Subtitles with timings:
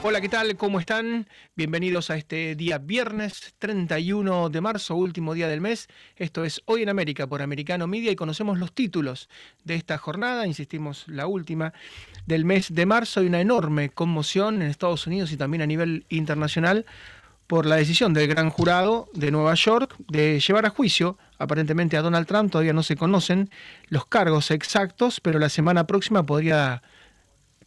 [0.00, 0.56] Hola, ¿qué tal?
[0.56, 1.26] ¿Cómo están?
[1.56, 5.88] Bienvenidos a este día viernes 31 de marzo, último día del mes.
[6.14, 9.28] Esto es Hoy en América por Americano Media y conocemos los títulos
[9.64, 11.72] de esta jornada, insistimos, la última
[12.26, 13.18] del mes de marzo.
[13.18, 16.86] Hay una enorme conmoción en Estados Unidos y también a nivel internacional
[17.48, 22.02] por la decisión del gran jurado de Nueva York de llevar a juicio aparentemente a
[22.02, 22.52] Donald Trump.
[22.52, 23.50] Todavía no se conocen
[23.88, 26.82] los cargos exactos, pero la semana próxima podría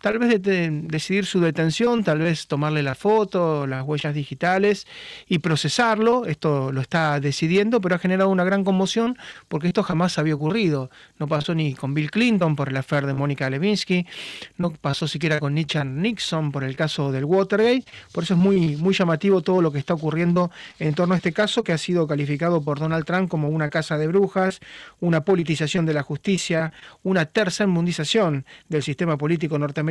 [0.02, 4.88] tal vez decidir su detención, tal vez tomarle la foto, las huellas digitales
[5.28, 6.26] y procesarlo.
[6.26, 10.90] Esto lo está decidiendo, pero ha generado una gran conmoción porque esto jamás había ocurrido.
[11.20, 14.08] No pasó ni con Bill Clinton por el affair de Mónica Lewinsky,
[14.58, 17.86] no pasó siquiera con Richard Nixon por el caso del Watergate.
[18.12, 21.32] Por eso es muy, muy llamativo todo lo que está ocurriendo en torno a este
[21.32, 24.62] caso que ha sido calificado por Donald Trump como una casa de brujas,
[25.00, 29.91] una politización de la justicia, una tercermundización del sistema político norteamericano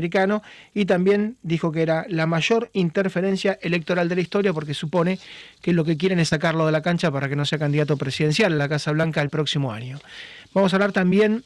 [0.75, 5.19] y también dijo que era la mayor interferencia electoral de la historia porque supone
[5.61, 8.53] que lo que quieren es sacarlo de la cancha para que no sea candidato presidencial
[8.53, 9.99] a la Casa Blanca el próximo año.
[10.55, 11.45] Vamos a hablar también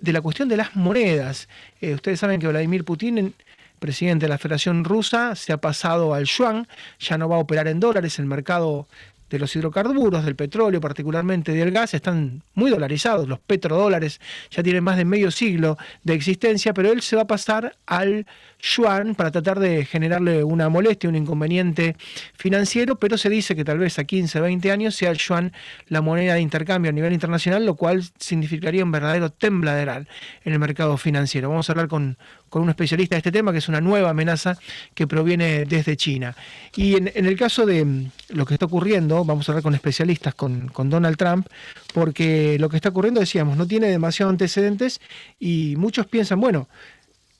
[0.00, 1.48] de la cuestión de las monedas.
[1.80, 3.34] Eh, ustedes saben que Vladimir Putin
[3.78, 6.66] presidente de la Federación Rusa, se ha pasado al yuan,
[6.98, 8.88] ya no va a operar en dólares, el mercado
[9.30, 13.28] de los hidrocarburos, del petróleo, particularmente del gas, están muy dolarizados.
[13.28, 17.26] Los petrodólares ya tienen más de medio siglo de existencia, pero él se va a
[17.26, 18.26] pasar al
[18.60, 21.96] yuan para tratar de generarle una molestia, un inconveniente
[22.34, 25.52] financiero, pero se dice que tal vez a 15, 20 años sea el yuan
[25.88, 30.08] la moneda de intercambio a nivel internacional, lo cual significaría un verdadero tembladeral
[30.44, 31.48] en el mercado financiero.
[31.48, 32.16] Vamos a hablar con,
[32.48, 34.58] con un especialista de este tema, que es una nueva amenaza
[34.94, 36.34] que proviene desde China.
[36.74, 40.34] Y en, el caso de mm, lo que está ocurriendo, vamos a hablar con especialistas,
[40.34, 41.46] con, Donald Trump,
[41.94, 45.00] porque lo que está ocurriendo, decíamos, no tiene demasiados antecedentes
[45.38, 46.68] y muchos piensan, bueno,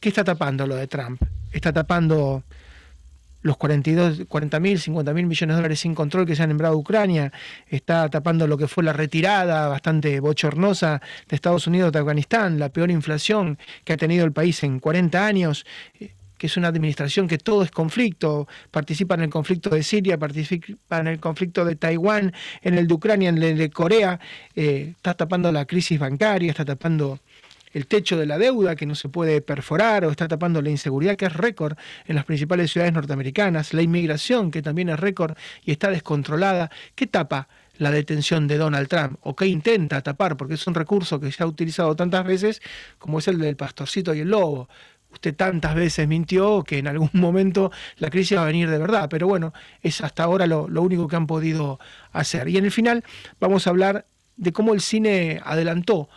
[0.01, 1.21] ¿qué está tapando lo de Trump?
[1.53, 2.43] Está tapando
[3.43, 6.77] los 42, 40 mil, 50 mil millones de dólares sin control que se han embrado
[6.77, 7.33] Ucrania,
[7.69, 12.71] está tapando lo que fue la retirada bastante bochornosa de Estados Unidos de Afganistán, la
[12.71, 15.65] peor inflación que ha tenido el país en 40 años
[16.39, 20.99] que es una administración que todo es conflicto, participa en el conflicto de Siria, participa
[20.99, 22.33] en el conflicto de Taiwán,
[22.63, 24.21] en el de Ucrania, en el de Corea,
[24.55, 27.21] eh, está tapando la crisis bancaria, está tapando
[27.73, 31.17] el techo de la deuda que no se puede perforar o está tapando la inseguridad
[31.17, 31.77] que es récord
[32.07, 37.07] en las principales ciudades norteamericanas, la inmigración que también es récord y está descontrolada, ¿qué
[37.07, 37.49] tapa?
[37.79, 41.43] la detención de Donald Trump o qué intenta tapar, porque es un recurso que se
[41.43, 42.63] ha utilizado tantas veces
[42.99, 44.69] como es el del pastorcito y el lobo.
[45.17, 49.09] Usted tantas veces mintió que en algún momento la crisis va a venir de verdad,
[49.09, 51.81] pero bueno, es hasta ahora lo, lo único que han podido
[52.13, 52.49] hacer.
[52.49, 53.03] Y en el final
[53.41, 54.07] vamos a hablar
[54.37, 56.09] de cómo el cine adelantó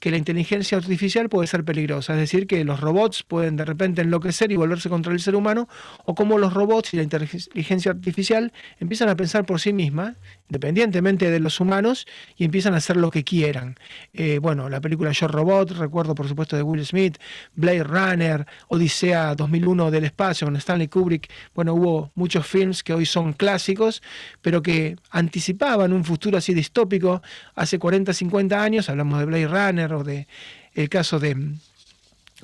[0.00, 4.00] que la inteligencia artificial puede ser peligrosa, es decir, que los robots pueden de repente
[4.00, 5.68] enloquecer y volverse contra el ser humano,
[6.06, 10.16] o cómo los robots y la inteligencia artificial empiezan a pensar por sí misma,
[10.50, 12.06] independientemente de los humanos,
[12.36, 13.76] y empiezan a hacer lo que quieran.
[14.12, 17.18] Eh, bueno, la película Yo Robot, recuerdo por supuesto de Will Smith,
[17.54, 23.06] Blade Runner, Odisea 2001 del espacio con Stanley Kubrick, bueno, hubo muchos films que hoy
[23.06, 24.02] son clásicos,
[24.42, 27.22] pero que anticipaban un futuro así distópico
[27.54, 30.26] hace 40, 50 años, hablamos de Blade Runner, de
[30.74, 31.58] el caso de mm,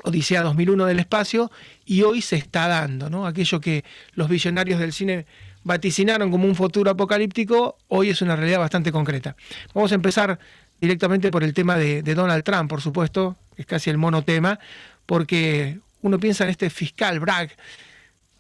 [0.04, 1.50] Odisea 2001 del espacio,
[1.84, 3.26] y hoy se está dando, ¿no?
[3.26, 5.26] Aquello que los visionarios del cine
[5.66, 9.34] vaticinaron como un futuro apocalíptico, hoy es una realidad bastante concreta.
[9.74, 10.38] Vamos a empezar
[10.80, 14.60] directamente por el tema de, Donald Trump, por supuesto, que es casi el monotema,
[15.06, 17.50] porque uno piensa en este fiscal Bragg,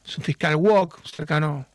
[0.06, 1.66] es un fiscal walk, cercano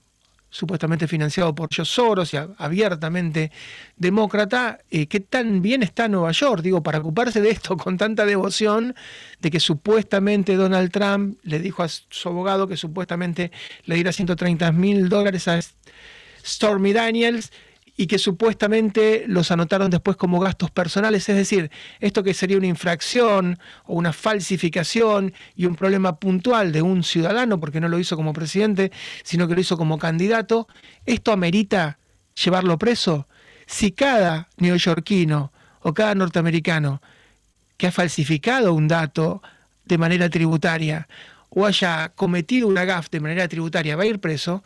[0.51, 3.51] supuestamente financiado por George Soros y abiertamente
[3.95, 6.61] demócrata, eh, ¿qué tan bien está Nueva York?
[6.61, 8.93] Digo, para ocuparse de esto con tanta devoción,
[9.39, 13.51] de que supuestamente Donald Trump le dijo a su abogado que supuestamente
[13.85, 15.59] le diera 130 mil dólares a
[16.45, 17.51] Stormy Daniels,
[17.97, 22.67] y que supuestamente los anotaron después como gastos personales, es decir, esto que sería una
[22.67, 28.15] infracción o una falsificación y un problema puntual de un ciudadano, porque no lo hizo
[28.15, 28.91] como presidente,
[29.23, 30.67] sino que lo hizo como candidato,
[31.05, 31.99] ¿esto amerita
[32.43, 33.27] llevarlo preso?
[33.67, 35.51] Si cada neoyorquino
[35.81, 37.01] o cada norteamericano
[37.77, 39.41] que ha falsificado un dato
[39.85, 41.07] de manera tributaria
[41.49, 44.63] o haya cometido una GAF de manera tributaria va a ir preso,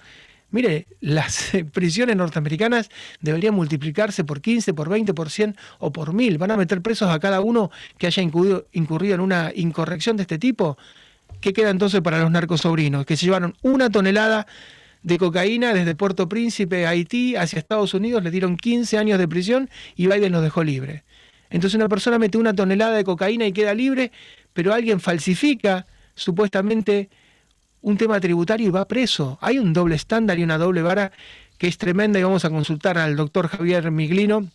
[0.55, 6.37] mire, las prisiones norteamericanas deberían multiplicarse por 15, por 20, por 100 o por 1000.
[6.37, 10.39] Van a meter presos a cada uno que haya incurrido, en una incorrección de este
[10.39, 10.77] tipo.
[11.41, 13.05] ¿Qué queda entonces para los narcosobrinos?
[13.05, 14.47] Que se llevaron una tonelada
[15.03, 19.69] de cocaína desde Puerto Príncipe, Haití, hacia Estados Unidos, le dieron 15 años de prisión
[19.95, 21.03] y Biden los dejó libre.
[21.49, 24.11] Entonces una persona mete una tonelada de cocaína y queda libre,
[24.53, 25.85] pero alguien falsifica
[26.15, 27.09] supuestamente
[27.85, 29.37] un tema tributario y va preso.
[29.41, 31.11] Hay un doble estándar y una doble vara
[31.59, 34.47] que es tremenda y vamos a consultar al doctor Javier Miglino,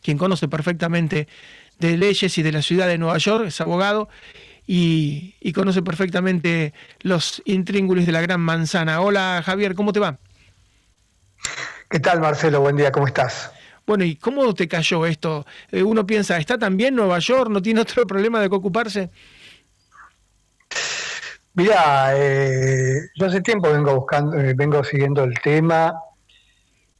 [0.00, 1.26] quien conoce perfectamente
[1.80, 4.08] de leyes y de la ciudad de Nueva York, es abogado
[4.64, 9.00] y, conoce perfectamente los intríngulis de la Gran Manzana.
[9.00, 10.16] Hola Javier, ¿cómo te va?
[11.90, 12.60] ¿Qué tal Marcelo?
[12.60, 13.50] Buen día, ¿cómo estás?
[13.88, 15.44] Bueno, ¿y cómo te cayó esto?
[15.72, 17.50] Eh, uno piensa, ¿está también Nueva York?
[17.50, 19.10] ¿No tiene otro problema de qué ocuparse?
[21.54, 25.94] Mira, eh, yo hace tiempo vengo buscando, eh, vengo siguiendo el tema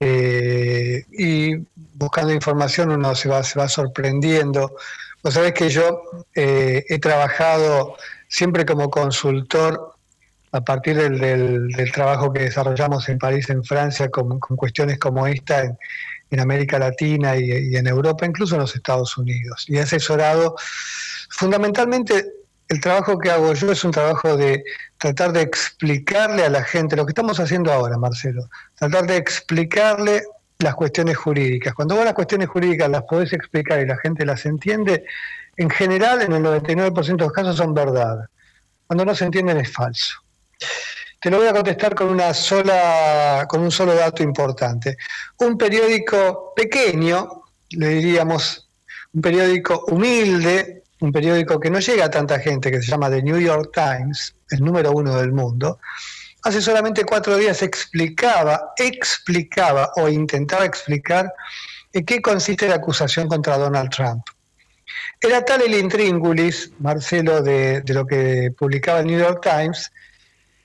[0.02, 1.56] y
[1.94, 4.74] buscando información uno se va, se va sorprendiendo
[5.22, 6.02] Vos sabés que yo
[6.34, 7.96] eh, he trabajado
[8.28, 9.94] siempre como consultor
[10.52, 15.76] a partir del, trabajo que desarrollamos en París, en Francia, con, cuestiones como esta
[16.30, 19.66] en, América Latina y, en Europa, incluso en los Estados Unidos.
[19.68, 20.56] Y he asesorado,
[21.28, 22.24] fundamentalmente
[22.70, 24.62] el trabajo que hago yo es un trabajo de
[24.96, 30.22] tratar de explicarle a la gente, lo que estamos haciendo ahora, Marcelo, tratar de explicarle
[30.58, 31.74] las cuestiones jurídicas.
[31.74, 35.04] Cuando vos las cuestiones jurídicas las podés explicar y la gente las entiende,
[35.56, 38.28] en general, en el 99% de los casos son verdad.
[38.86, 40.22] Cuando no se entienden es falso.
[41.20, 44.96] Te lo voy a contestar con una sola, con un solo dato importante.
[45.38, 48.68] Un periódico pequeño, le diríamos
[49.12, 53.22] un periódico humilde, un periódico que no llega a tanta gente, que se llama The
[53.22, 55.78] New York Times, el número uno del mundo,
[56.42, 61.32] hace solamente cuatro días explicaba, explicaba o intentaba explicar
[61.92, 64.24] en qué consiste la acusación contra Donald Trump.
[65.20, 69.90] Era tal el intríngulis, Marcelo, de, lo que publicaba el New York Times,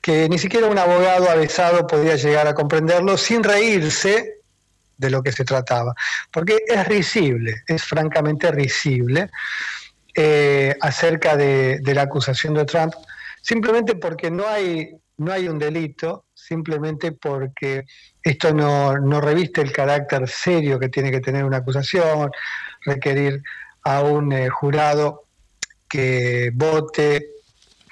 [0.02, 4.36] que ni siquiera un abogado avesado podía llegar a comprenderlo sin reírse
[4.98, 5.94] de lo que se trataba.
[6.32, 9.30] Porque es risible, es francamente risible
[10.16, 12.94] eh, acerca de, la acusación de Trump,
[13.42, 17.86] simplemente porque no hay no hay un delito simplemente porque
[18.22, 22.32] esto no, reviste el carácter serio que tiene que tener una acusación,
[22.86, 23.42] requerir
[23.84, 25.26] a un eh, jurado
[25.88, 27.30] que vote,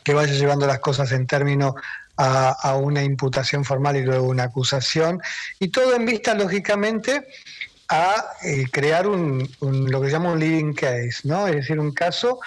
[0.04, 1.76] que vaya llevando las cosas en términos
[2.18, 5.20] a, una imputación formal y luego una acusación,
[5.60, 7.28] y todo en vista, lógicamente,
[7.94, 11.48] a eh, crear un, lo que se llama un living case, ¿no?
[11.48, 12.40] es decir, un caso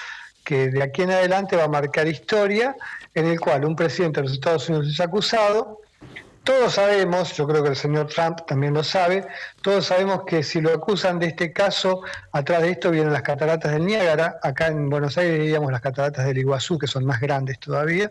[0.43, 2.75] que de aquí en adelante va a marcar historia
[3.15, 5.83] en el cual un presidente de los Estados Unidos es acusado.
[6.43, 9.27] Todos sabemos, yo creo que el señor Trump también lo sabe,
[9.63, 12.03] todos sabemos que si lo acusan de este caso,
[12.33, 16.27] atrás de esto vienen las cataratas del Niágara, acá en Buenos Aires diríamos las cataratas
[16.27, 18.11] del Iguazú, que son más grandes todavía,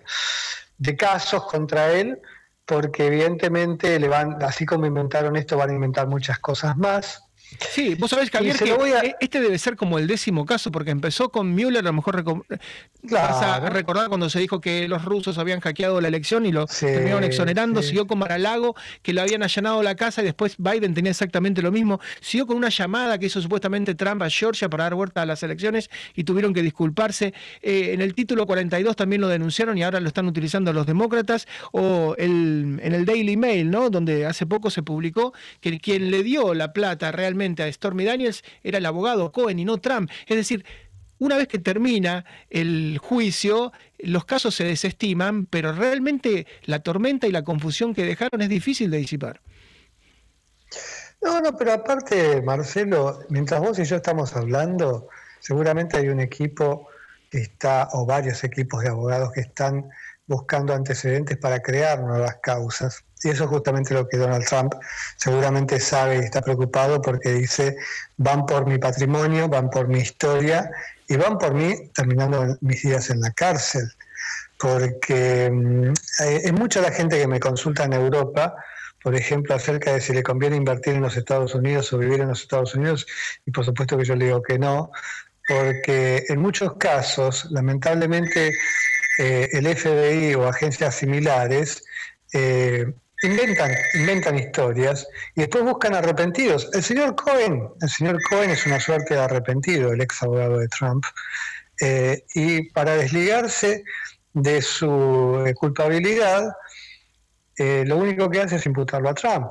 [0.77, 2.21] de casos contra él,
[2.65, 7.24] porque evidentemente le van, así como inventaron esto, van a inventar muchas cosas más.
[7.71, 11.29] Sí, vos sabés, Javier, que e, este debe ser como el décimo caso, porque empezó
[11.29, 12.23] con Müller, a lo mejor
[13.03, 16.65] vas a recordar cuando se dijo que los rusos habían hackeado la elección y lo
[16.65, 21.11] terminaron exonerando, siguió con Maralago, que le habían allanado la casa y después Biden tenía
[21.11, 24.95] exactamente lo mismo, siguió con una llamada que hizo supuestamente Trump a Georgia para dar
[24.95, 27.33] vuelta a las elecciones y tuvieron que disculparse.
[27.61, 31.47] Eh, en el título 42 también lo denunciaron y ahora lo están utilizando los demócratas,
[31.71, 33.89] o el, en el Daily Mail, ¿no?
[33.89, 38.43] donde hace poco se publicó que quien le dio la plata realmente a Stormy Daniels
[38.63, 40.09] era el abogado Cohen y no Trump.
[40.27, 40.65] Es decir,
[41.17, 47.31] una vez que termina el juicio, los casos se desestiman, pero realmente la tormenta y
[47.31, 49.41] la confusión que dejaron es difícil de disipar.
[51.21, 55.07] No, no, pero aparte, Marcelo, mientras vos y yo estamos hablando,
[55.39, 56.87] seguramente hay un equipo
[57.31, 59.89] que está, o varios equipos de abogados que están
[60.27, 63.03] buscando antecedentes para crear nuevas causas.
[63.23, 64.73] Y eso es justamente lo que Donald Trump
[65.17, 67.75] seguramente sabe y está preocupado porque dice,
[68.17, 70.69] van por mi patrimonio, van por mi historia
[71.07, 73.89] y van por mí terminando mis días en la cárcel.
[74.59, 78.55] Porque mm, es mucha la gente que me consulta en Europa,
[79.01, 82.29] por ejemplo, acerca de si le conviene invertir en los Estados Unidos o vivir en
[82.29, 83.05] los Estados Unidos,
[83.45, 84.91] y por supuesto que yo le digo que no,
[85.47, 88.51] porque en muchos casos, lamentablemente,
[89.17, 91.83] eh, el FBI o agencias similares
[92.33, 92.85] eh,
[93.23, 96.69] inventan, inventan historias y después buscan arrepentidos.
[96.73, 100.67] El señor Cohen, el señor Cohen es una suerte de arrepentido, el ex abogado de
[100.67, 101.05] Trump,
[101.81, 103.83] eh, y para desligarse
[104.33, 106.51] de su culpabilidad,
[107.57, 109.49] lo único que hace es imputarlo a Trump.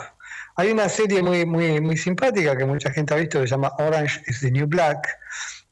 [0.57, 3.73] Hay una serie muy, muy, muy simpática que mucha gente ha visto que se llama
[3.79, 5.09] Orange is the New Black,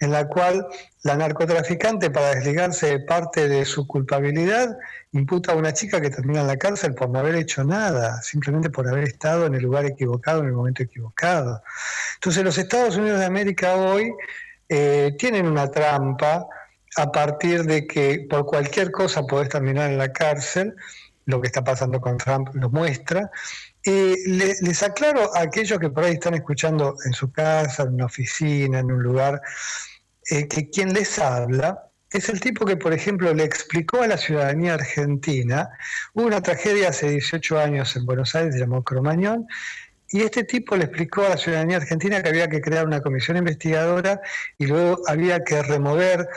[0.02, 0.66] en la cual
[1.04, 4.76] la narcotraficante, para desligarse de parte de su culpabilidad,
[5.12, 8.68] imputa a una chica que termina en la cárcel por no haber hecho nada, simplemente
[8.68, 11.62] por haber estado en el lugar equivocado, en el momento equivocado.
[12.14, 14.12] Entonces los Estados Unidos de América hoy
[14.68, 16.48] eh, tienen una trampa
[16.96, 20.74] a partir de que por cualquier cosa podés terminar en la cárcel,
[21.26, 23.30] lo que está pasando con Trump lo muestra,
[23.84, 28.06] y les aclaro a aquellos que por ahí están escuchando en su casa, en una
[28.06, 29.42] oficina, en un lugar,
[30.30, 34.18] eh, que quien les habla es el tipo que, por ejemplo, le explicó a la
[34.18, 35.70] ciudadanía argentina,
[36.12, 39.46] hubo una tragedia hace 18 años en Buenos Aires, se llamó Cromañón,
[40.10, 43.38] y este tipo le explicó a la ciudadanía argentina que había que crear una comisión
[43.38, 44.20] investigadora
[44.58, 46.28] y luego había que remover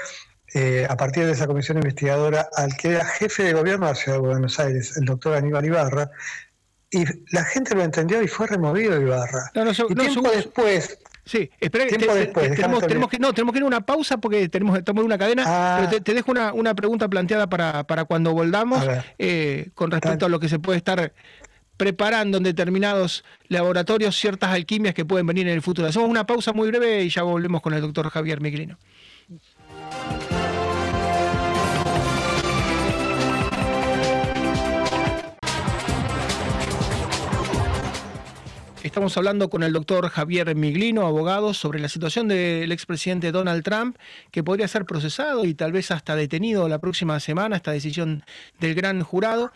[0.53, 3.99] eh, a partir de esa comisión investigadora al que era jefe de gobierno de la
[3.99, 6.09] ciudad de Buenos Aires, el doctor Aníbal Ibarra,
[6.89, 9.51] y la gente lo entendió y fue removido Ibarra.
[9.89, 14.47] y tiempo después, Sí, espera, tenemos, que, no, tenemos que ir a una pausa porque
[14.47, 15.87] tenemos que tomar una cadena, ah.
[15.89, 18.85] pero te, dejo una, pregunta planteada para, para cuando volvamos
[19.17, 21.13] eh, con respecto a lo que se puede estar
[21.77, 25.87] preparando en determinados laboratorios ciertas alquimias que pueden venir en el futuro.
[25.87, 28.77] Hacemos una pausa muy breve y ya volvemos con el doctor Javier Miglino.
[38.85, 43.97] Estamos hablando con el doctor Javier Miglino, abogado, sobre la situación del expresidente Donald Trump,
[44.29, 48.23] que podría ser procesado y tal vez hasta detenido la próxima semana, esta decisión
[48.59, 49.51] del gran jurado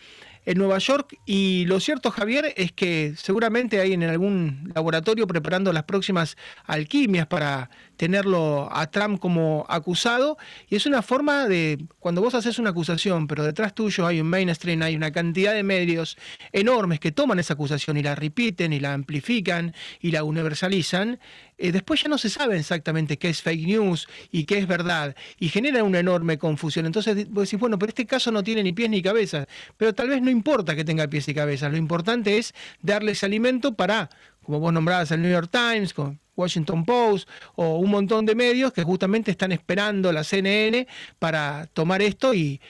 [0.46, 1.16] en Nueva York.
[1.26, 7.28] Y lo cierto, Javier, es que seguramente hay en algún laboratorio preparando las próximas alquimias
[7.28, 10.38] para tenerlo a Trump como acusado.
[10.70, 14.26] Y es una forma de, cuando vos haces una acusación, pero detrás tuyo hay un
[14.26, 16.16] mainstream, hay una cantidad de medios
[16.50, 21.18] enormes que toman esa acusación y la repiten y la amplifican y la universalizan,
[21.58, 25.14] eh, después ya no se sabe exactamente qué es fake news y qué es verdad,
[25.38, 26.86] y genera una enorme confusión.
[26.86, 30.08] Entonces vos decís, bueno, pero este caso no tiene ni pies ni cabeza, pero tal
[30.08, 34.08] vez no importa que tenga pies y cabezas, lo importante es darles alimento para,
[34.42, 35.92] como vos nombrabas el New York Times,
[36.40, 40.86] Washington Post o un montón de medios que justamente están esperando la CNN
[41.18, 42.60] para tomar esto y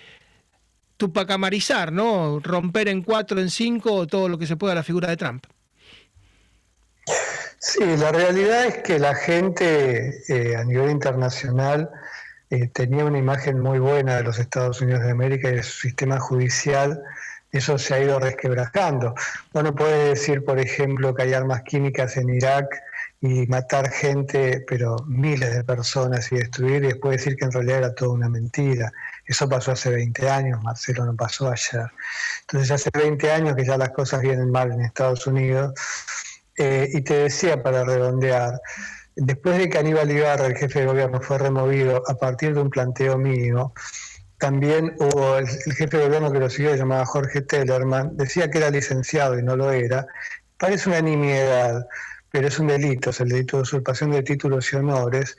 [0.97, 2.41] tupacamarizar, ¿no?
[2.41, 5.47] Romper en cuatro, en cinco todo lo que se pueda la figura de Trump.
[7.59, 11.91] Sí, la realidad es que la gente eh, a nivel internacional
[12.51, 15.81] eh, tenía una imagen muy buena de los Estados Unidos de América y de su
[15.81, 17.03] sistema judicial.
[17.53, 19.15] Eso se ha ido resquebrajando.
[19.53, 22.69] Uno puede decir, por ejemplo, que hay armas químicas en Irak
[23.21, 27.79] y matar gente, pero miles de personas y destruir, y después decir que en realidad
[27.79, 28.91] era toda una mentira.
[29.27, 31.87] Eso pasó hace 20 años, Marcelo, no pasó ayer.
[32.43, 35.75] Entonces hace 20 años que ya las cosas vienen mal en Estados Unidos
[36.57, 38.61] eh, y te decía para redondear,
[39.17, 42.71] después de que Aníbal Ibarra, el jefe de gobierno, fue removido a partir de un
[42.71, 43.75] planteo mío,
[44.41, 48.71] también hubo el, jefe de gobierno que lo siguió, llamaba Jorge Tellerman, decía que era
[48.71, 50.07] licenciado y no lo era.
[50.57, 51.87] Parece una nimiedad,
[52.31, 55.37] pero es un delito, es el delito de usurpación de títulos y honores.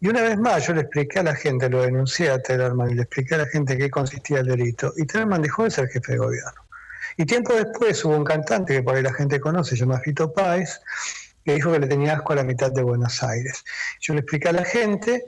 [0.00, 2.94] Y una vez más yo le expliqué a la gente, lo denuncié a Tellerman y
[2.94, 4.92] le expliqué a la gente qué consistía el delito.
[4.96, 6.64] Y Tellerman dejó de ser jefe de gobierno.
[7.16, 10.32] Y tiempo después hubo un cantante que por ahí la gente conoce, se llama Fito
[10.32, 10.80] Páez,
[11.44, 13.64] que dijo que le tenía asco a la mitad de Buenos Aires.
[14.00, 15.24] Yo le expliqué a la gente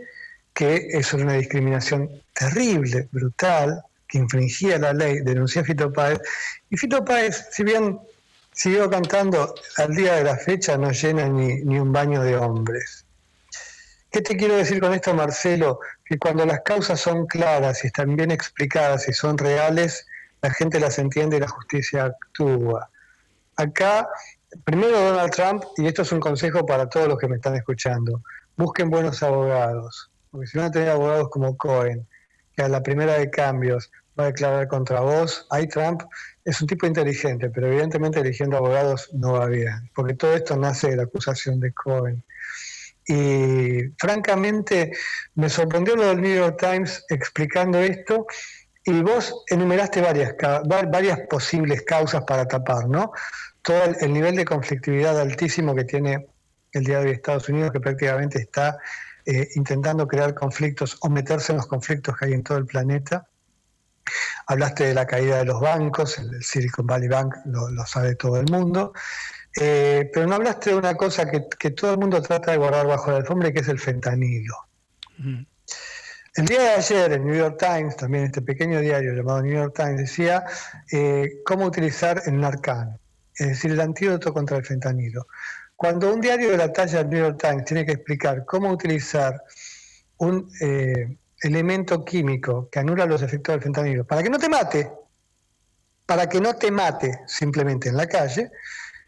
[0.53, 6.19] que eso era una discriminación terrible, brutal, que infringía la ley, denuncié a Fito Páez.
[6.71, 7.99] Y Fito Páez, si bien
[8.57, 13.05] siguió cantando, al día de la fecha no llena ni, ni un baño de hombres.
[14.11, 15.79] ¿Qué te quiero decir con esto, Marcelo?
[16.03, 20.07] Que cuando las causas son claras y están bien explicadas y son reales,
[20.41, 22.89] la gente las entiende y la justicia actúa.
[23.57, 24.09] Acá,
[24.65, 28.23] primero Donald Trump, y esto es un consejo para todos los que me están escuchando,
[28.57, 32.09] busquen buenos abogados, porque si van a tener abogados como Cohen,
[32.57, 36.03] que a la primera de cambios va a declarar contra vos, ahí Trump
[36.45, 40.91] es un tipo inteligente, pero evidentemente eligiendo abogados no va bien, porque todo esto nace
[40.91, 42.23] de la acusación de Cohen.
[43.09, 44.93] Y francamente
[45.35, 48.27] me sorprendió lo del New York Times explicando esto
[48.85, 53.13] y vos enumeraste varias, varias posibles causas para tapar, ¿no?
[53.63, 56.29] Todo el, nivel de conflictividad altísimo que tiene
[56.73, 58.79] el día de hoy Estados Unidos, que prácticamente está
[59.25, 63.27] eh, intentando crear conflictos o meterse en los conflictos que hay en todo el planeta.
[64.47, 68.51] Hablaste de la caída de los bancos, el, Silicon Valley Bank lo, sabe todo el
[68.51, 68.93] mundo,
[69.61, 73.11] eh, pero no hablaste de una cosa que, todo el mundo trata de guardar bajo
[73.11, 74.55] la alfombra, que es el fentanilo.
[76.37, 79.75] El día de ayer el New York Times, también este pequeño diario llamado New York
[79.75, 80.45] Times, decía
[80.93, 82.99] eh, cómo utilizar el Narcan,
[83.35, 85.27] es decir, el antídoto contra el fentanilo.
[85.75, 89.43] Cuando un diario de la talla del New York Times tiene que explicar cómo utilizar
[90.19, 91.17] un eh,
[91.47, 94.93] elemento químico que anula los efectos del fentanilo para que no te mate,
[96.05, 98.51] para que no te mate simplemente en la calle,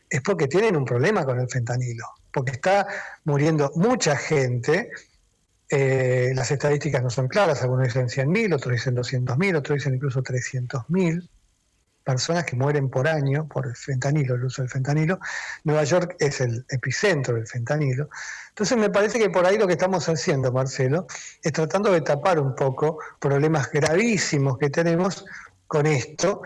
[0.09, 2.87] es porque tienen un problema con el fentanilo, porque está
[3.25, 4.91] muriendo mucha gente
[5.71, 10.23] eh, las estadísticas no son claras, algunos dicen 100.000, otros dicen 200.000, otros dicen incluso
[10.23, 11.29] 300.000
[12.09, 15.21] personas que mueren por año por el fentanilo, el uso del fentanilo.
[15.65, 18.09] Nueva York es el epicentro del fentanilo.
[18.49, 21.07] Entonces me parece que por ahí lo que estamos haciendo, Marcelo,
[21.43, 25.27] es tratando de tapar un poco problemas gravísimos que tenemos
[25.67, 26.41] con esto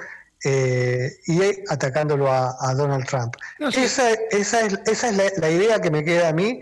[0.45, 3.37] eh, y atacándolo a, Donald Trump.
[3.61, 6.61] esa, esa, es, esa es la idea que me queda a mí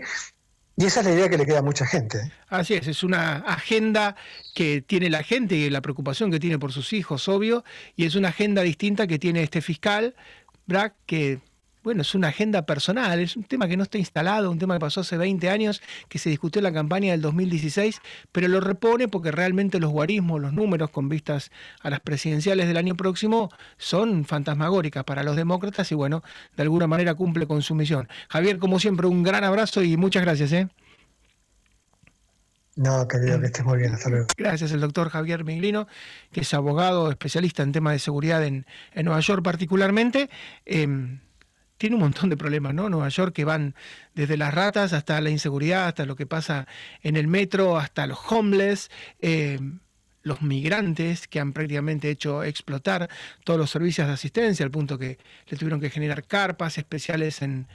[0.81, 2.17] y esa es la idea que le queda a mucha gente.
[2.17, 2.31] ¿eh?
[2.49, 4.15] Así es, es una agenda
[4.55, 7.63] que tiene la gente, y la preocupación que tiene por sus hijos, obvio,
[7.95, 10.15] y es una agenda distinta que tiene este fiscal,
[10.65, 11.39] Brack, que
[11.83, 14.81] bueno, es una agenda personal, es un tema que no está instalado, un tema que
[14.81, 19.07] pasó hace 20 años, que se discutió en la campaña del 2016, pero lo repone
[19.07, 24.25] porque realmente los guarismos, los números con vistas a las presidenciales del año próximo son
[24.25, 26.23] fantasmagóricas para los demócratas y bueno,
[26.55, 28.07] de alguna manera cumple con su misión.
[28.29, 30.51] Javier, como siempre, un gran abrazo y muchas gracias.
[30.51, 30.67] ¿eh?
[32.75, 33.93] No, querido, que estés muy bien.
[33.93, 34.27] Hasta luego.
[34.37, 35.87] Gracias, el doctor Javier Miglino,
[36.31, 40.29] que es abogado especialista en temas de seguridad en, Nueva York particularmente.
[40.65, 41.19] Em,
[41.81, 42.91] tiene un montón de problemas, ¿no?
[42.91, 43.73] Nueva York que van
[44.13, 46.67] desde las ratas hasta la inseguridad, hasta lo que pasa
[47.01, 49.59] en el metro, hasta los homeless, eh,
[50.21, 53.09] los migrantes que han prácticamente hecho explotar
[53.43, 57.65] todos los servicios de asistencia, al punto que le tuvieron que generar carpas especiales en,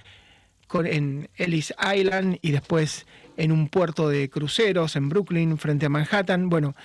[0.73, 6.49] en Ellis Island y después en un puerto de cruceros en Brooklyn frente a Manhattan.
[6.49, 6.77] Bueno,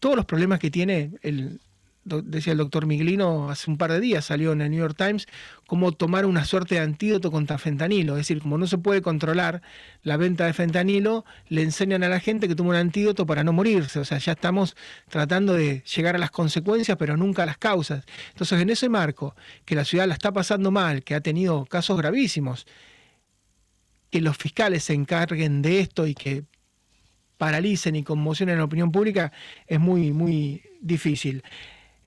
[0.00, 1.60] todos los problemas que tiene el,
[2.08, 5.26] decía el doctor Miglino hace un par de días, salió en el New York Times,
[5.66, 8.14] cómo tomar una suerte de antídoto contra fentanilo.
[8.14, 9.62] Es decir, como no se puede controlar
[10.02, 13.52] la venta de fentanilo, le enseñan a la gente que toma un antídoto para no
[13.52, 14.00] morirse.
[14.00, 14.76] O sea, ya estamos
[15.08, 18.04] tratando de llegar a las consecuencias, pero nunca a las causas.
[18.30, 21.96] Entonces, en ese marco, que la ciudad la está pasando mal, que ha tenido casos
[21.98, 22.66] gravísimos,
[24.10, 26.44] que los fiscales se encarguen de esto y que
[27.38, 29.32] paralicen y conmocionen la opinión pública,
[29.66, 31.42] es muy, muy difícil.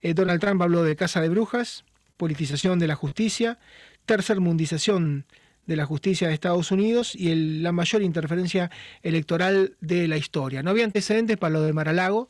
[0.02, 1.86] Eh, Donald Trump habló de casa de brujas,
[2.18, 3.60] politización de la justicia,
[4.06, 5.26] tercermundización
[5.66, 8.72] de la justicia de Estados Unidos y la mayor interferencia
[9.04, 10.64] electoral de la historia.
[10.64, 12.30] No había antecedentes para lo de Maralago,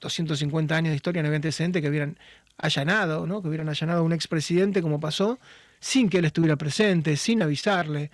[0.00, 2.18] 250 años de historia, no había antecedentes que hubieran
[2.58, 3.40] allanado, ¿no?
[3.40, 5.38] que hubieran allanado a un expresidente como pasó,
[5.80, 8.10] sin que él estuviera presente, sin avisarle,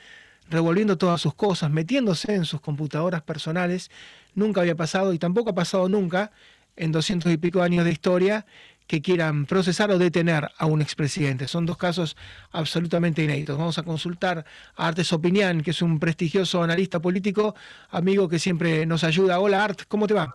[0.50, 3.90] revolviendo todas sus cosas, metiéndose en sus computadoras personales.
[4.34, 6.32] Nunca había pasado y tampoco ha pasado nunca
[6.80, 8.46] en doscientos y pico años de historia
[8.86, 11.46] que quieran procesar o detener a un expresidente.
[11.46, 12.16] Son dos casos
[12.50, 13.56] absolutamente inéditos.
[13.56, 17.54] Vamos a consultar a Artes Opinián, que es un prestigioso analista político,
[17.90, 19.38] amigo que siempre nos ayuda.
[19.38, 20.34] Hola Art, ¿cómo te va?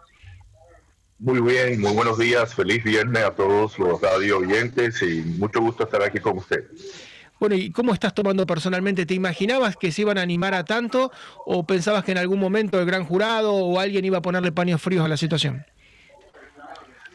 [1.20, 5.84] Muy bien, muy buenos días, feliz viernes a todos los radio oyentes y mucho gusto
[5.84, 6.64] estar aquí con usted.
[7.40, 9.06] Bueno, ¿y cómo estás tomando personalmente?
[9.06, 11.12] ¿Te imaginabas que se iban a animar a tanto
[11.46, 14.82] o pensabas que en algún momento el gran jurado o alguien iba a ponerle paños
[14.82, 15.66] fríos a la situación?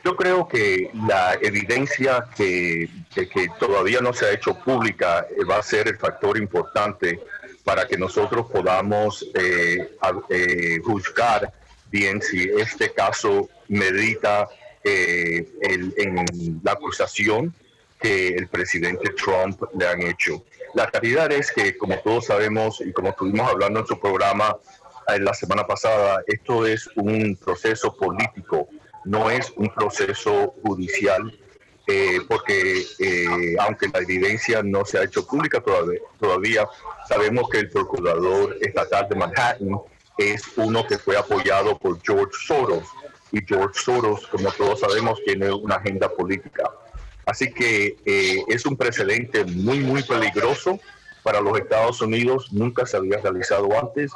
[0.02, 5.58] Yo creo que la evidencia que, que, todavía no se ha hecho pública eh, va
[5.58, 7.20] a ser el factor importante
[7.64, 9.96] para que nosotros podamos eh,
[10.30, 11.52] eh, juzgar
[11.90, 14.48] bien si este caso medita
[14.82, 17.54] en la acusación
[18.00, 20.42] que el presidente Trump le han hecho.
[20.72, 24.56] La realidad es que, como todos sabemos y como estuvimos hablando en su programa
[25.18, 28.68] la semana pasada, esto es un proceso político
[29.04, 31.38] no es un proceso judicial,
[31.86, 35.62] eh, porque eh, aunque la evidencia no se ha hecho pública
[36.18, 36.66] todavía,
[37.08, 39.80] sabemos que el procurador estatal de Manhattan
[40.18, 42.84] es uno que fue apoyado por George Soros,
[43.32, 46.70] y George Soros, como todos sabemos, tiene una agenda política.
[47.26, 50.80] Así que eh, es un precedente muy, muy peligroso
[51.22, 54.10] para los Estados Unidos, nunca se había realizado antes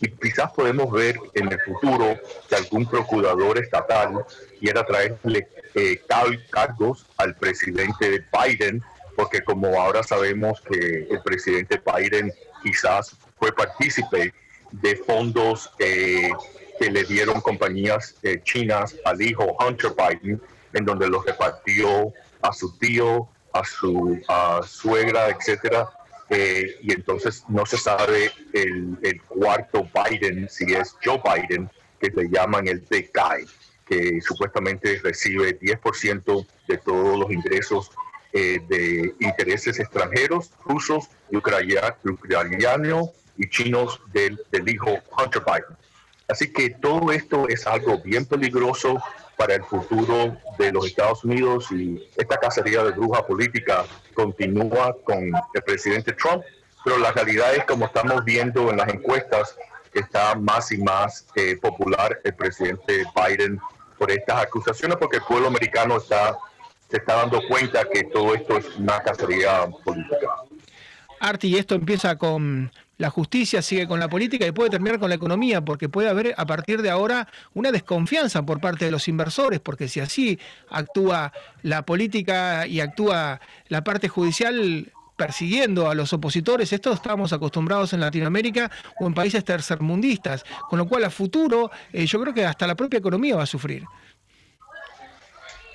[0.00, 2.18] y quizás podemos ver en el futuro
[2.48, 4.24] que algún procurador estatal
[4.60, 6.00] quiera traerle eh,
[6.50, 8.82] cargos al presidente Biden,
[9.16, 14.34] porque como ahora sabemos que el presidente Biden quizás fue partícipe
[14.72, 16.32] de fondos que
[16.90, 20.40] le dieron compañías eh, chinas al hijo Hunter Biden,
[20.72, 24.20] en donde los repartió a su tío, a su
[24.66, 25.88] suegra, etcétera,
[26.30, 32.66] y entonces no se sabe el, cuarto Biden, si es Joe Biden, que le llaman
[32.66, 33.44] el DECAI,
[33.86, 37.90] que supuestamente recibe 10% de todos los ingresos
[38.32, 45.76] eh, de intereses extranjeros, rusos, ucranianos y chinos del, del hijo Hunter Biden.
[46.28, 49.00] Así que todo esto es algo bien peligroso
[49.36, 55.24] para el futuro de los Estados Unidos y esta cacería de bruja política continúa con
[55.26, 56.42] el presidente Trump,
[56.84, 59.56] pero la realidad es como estamos viendo en las encuestas
[59.92, 63.58] está más y más eh, popular el presidente Biden
[63.98, 66.36] por estas acusaciones porque el pueblo americano está
[66.90, 70.28] se está dando cuenta que todo esto es una cacería política.
[71.18, 75.16] Arti, esto empieza con la justicia sigue con la política y puede terminar con la
[75.16, 79.60] economía, porque puede haber a partir de ahora una desconfianza por parte de los inversores,
[79.60, 80.38] porque si así
[80.70, 81.32] actúa
[81.62, 88.00] la política y actúa la parte judicial persiguiendo a los opositores, esto estamos acostumbrados en
[88.00, 92.66] Latinoamérica o en países tercermundistas, con lo cual a futuro eh, yo creo que hasta
[92.66, 93.84] la propia economía va a sufrir.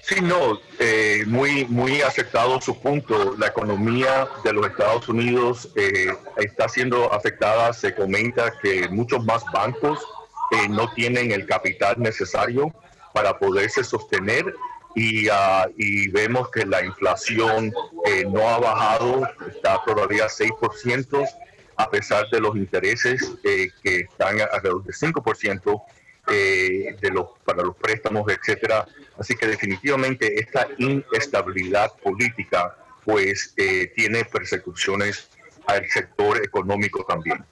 [0.04, 3.36] Sí, no, eh, muy, muy aceptado su punto.
[3.38, 7.72] La economía de los Estados Unidos eh, está siendo afectada.
[7.72, 10.00] Se comenta que muchos más bancos
[10.52, 12.74] eh, no tienen el capital necesario
[13.14, 14.54] para poderse sostener
[14.96, 17.72] y, ah, y vemos que la inflación
[18.30, 21.30] no ha bajado, está todavía 6%,
[21.78, 25.82] a pesar de los intereses que están alrededor de 5%
[26.32, 28.86] de los, para los préstamos, etcétera.
[29.17, 35.30] Así que definitivamente esta inestabilidad política pues eh, tiene persecuciones
[35.67, 37.44] al sector económico también.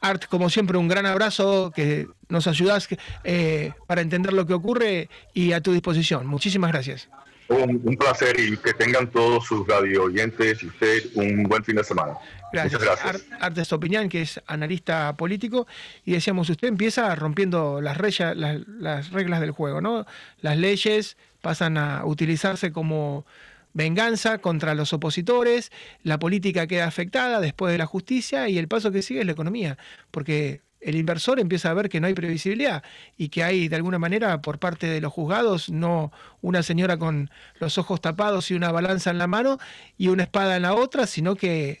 [0.00, 2.88] Art, como siempre, un gran abrazo, que nos ayudas
[3.24, 6.26] eh, para entender lo que ocurre y a tu disposición.
[6.26, 7.08] Muchísimas gracias.
[7.48, 11.84] Un, placer y que tengan todos sus radio oyentes y usted un buen fin de
[11.84, 12.14] semana.
[12.52, 12.80] Gracias.
[12.80, 13.26] gracias.
[13.38, 15.66] Artes Opinión, que es analista político,
[16.04, 20.06] y decíamos, usted empieza rompiendo las, reglas, las, reglas del juego, ¿no?
[20.40, 23.26] Las leyes pasan a utilizarse como
[23.74, 25.70] venganza contra los opositores,
[26.02, 29.32] la política queda afectada después de la justicia y el paso que sigue es la
[29.32, 29.76] economía,
[30.10, 32.82] porque el inversor empieza a ver que no hay previsibilidad
[33.16, 37.30] y que hay de alguna manera por parte de los juzgados no una señora con
[37.58, 39.58] los ojos tapados y una balanza en la mano
[39.96, 41.78] y una espada en la otra, sino que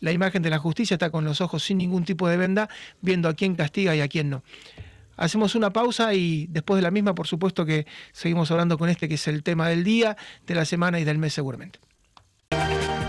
[0.00, 2.68] la imagen de la justicia está con los ojos sin ningún tipo de venda,
[3.00, 4.42] viendo a quién castiga y a quién no.
[5.16, 9.08] Hacemos una pausa y después de la misma, por supuesto que seguimos hablando con este
[9.08, 11.78] que es el tema del día, de la semana y del mes seguramente.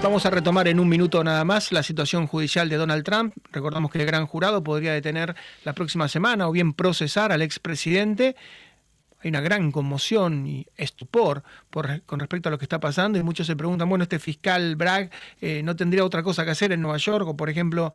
[0.05, 3.33] Vamos a retomar en un minuto nada más la situación judicial de Donald Trump.
[3.51, 8.35] Recordamos que el gran jurado podría detener la próxima semana o bien procesar al expresidente.
[9.23, 11.41] Hay una gran conmoción y estupor
[11.71, 15.09] con respecto a lo que está pasando y muchos se preguntan, bueno, este fiscal Bragg
[15.41, 17.91] eh, no tendría otra cosa que hacer en Nueva York o, por ejemplo,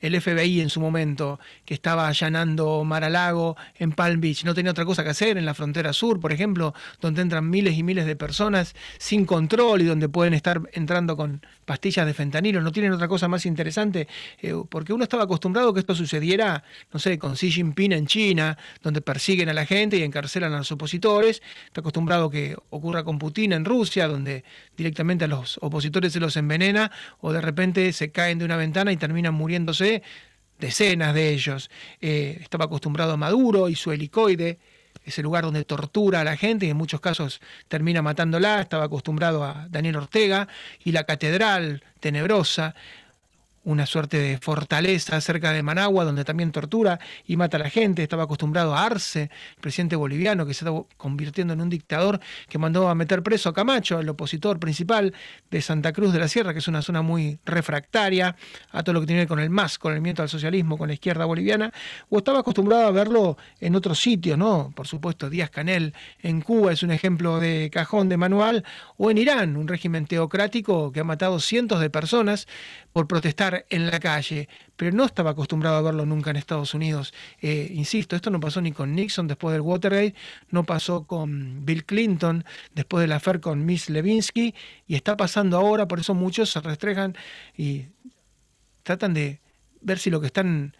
[0.00, 4.84] el FBI en su momento, que estaba allanando Mar-a-Lago en Palm Beach, no tenía otra
[4.84, 8.16] cosa que hacer en la frontera sur, por ejemplo, donde entran miles y miles de
[8.16, 13.08] personas sin control y donde pueden estar entrando con pastillas de fentanilo, no tienen otra
[13.08, 14.08] cosa más interesante,
[14.40, 18.56] eh, porque uno estaba acostumbrado que esto sucediera, no sé, con Xi Jinping en China,
[18.82, 23.18] donde persiguen a la gente y encarcelan a los opositores, está acostumbrado que ocurra con
[23.18, 24.44] Putin en Rusia, donde
[24.76, 28.92] directamente a los opositores se los envenena o de repente se caen de una ventana
[28.92, 29.87] y terminan muriéndose
[30.58, 31.70] decenas de ellos.
[32.00, 34.58] Eh, estaba acostumbrado a Maduro y su helicoide,
[35.04, 38.60] ese lugar donde tortura a la gente y en muchos casos termina matándola.
[38.60, 40.48] Estaba acostumbrado a Daniel Ortega
[40.84, 42.74] y la catedral tenebrosa
[43.68, 48.02] una suerte de fortaleza cerca de Managua, donde también tortura y mata a la gente.
[48.02, 49.22] Estaba acostumbrado a Arce,
[49.56, 53.50] el presidente boliviano, que se está convirtiendo en un dictador que mandó a meter preso
[53.50, 55.12] a Camacho, el opositor principal
[55.50, 58.34] de Santa Cruz de la Sierra, que es una zona muy refractaria
[58.70, 60.78] a todo lo que tiene que ver con el MAS, con el movimiento al socialismo,
[60.78, 61.70] con la izquierda boliviana,
[62.08, 64.72] o estaba acostumbrado a verlo en otros sitios, ¿no?
[64.74, 68.64] Por supuesto, Díaz Canel en Cuba es un ejemplo de cajón de manual,
[68.96, 72.48] o en Irán, un régimen teocrático que ha matado cientos de personas
[72.94, 77.12] por protestar en la calle, pero no estaba acostumbrado a verlo nunca en Estados Unidos.
[77.40, 80.14] Eh, insisto, esto no pasó ni con Nixon después del Watergate,
[80.50, 82.44] no pasó con Bill Clinton
[82.74, 84.54] después del affair con Miss Levinsky,
[84.86, 87.16] y está pasando ahora, por eso muchos se restregan
[87.56, 87.86] y
[88.82, 89.40] tratan de
[89.80, 90.76] ver si lo que están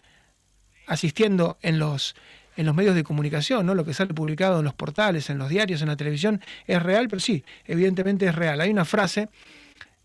[0.87, 2.15] asistiendo en los
[2.59, 3.73] en los medios de comunicación, ¿no?
[3.73, 7.07] lo que sale publicado en los portales, en los diarios, en la televisión, es real,
[7.07, 8.59] pero sí, evidentemente es real.
[8.59, 9.29] Hay una frase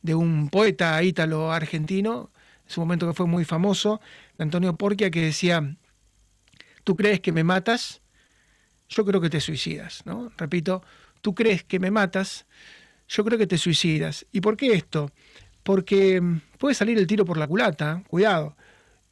[0.03, 2.31] de un poeta ítalo argentino,
[2.64, 4.00] en su momento que fue muy famoso,
[4.38, 5.77] Antonio Porquia, que decía,
[6.85, 8.00] tú crees que me matas,
[8.88, 10.31] yo creo que te suicidas, ¿no?
[10.37, 10.83] Repito,
[11.20, 12.46] tú crees que me matas,
[13.09, 14.27] yo creo que te suicidas.
[14.33, 15.11] ¿Y por qué esto?
[15.62, 18.57] Porque mm, puede salir el tiro por la culata, cuidado,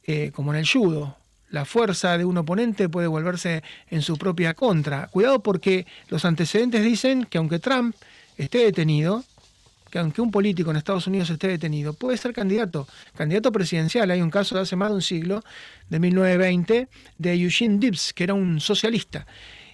[0.03, 1.17] eh, como en el judo.
[1.49, 5.07] la fuerza de un oponente puede volverse en su propia contra.
[5.07, 7.95] Cuidado porque los antecedentes dicen que aunque Trump
[8.37, 9.23] esté detenido,
[9.93, 14.09] que aunque un político en Estados Unidos esté detenido, puede ser candidato, candidato presidencial.
[14.09, 15.43] Hay un caso de hace más de un siglo,
[15.87, 16.87] de 1920,
[17.19, 19.27] de Eugene Debs, que era un socialista.